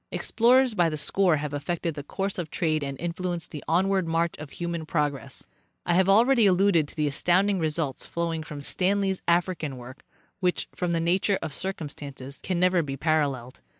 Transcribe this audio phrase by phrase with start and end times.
[0.11, 4.33] Explorers by the score have affected the course of trade and influenced the onward march
[4.39, 5.45] of human progress.
[5.85, 10.03] I have already alluded to the astounding results flowing from Stanley's African work,
[10.39, 13.59] which, from the nature of circumstances, ean never be paralleled.